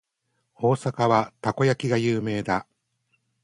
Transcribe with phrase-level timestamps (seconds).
[0.55, 2.65] 大阪はたこ焼きが有名だ。